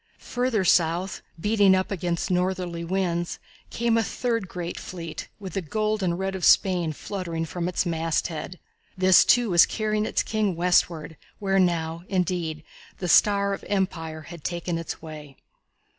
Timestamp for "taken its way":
14.43-15.37